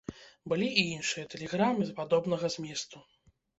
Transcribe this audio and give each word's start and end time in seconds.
Былі 0.53 0.69
і 0.83 0.85
іншыя 0.99 1.27
тэлеграмы 1.35 1.89
падобнага 2.01 2.53
зместу. 2.57 3.07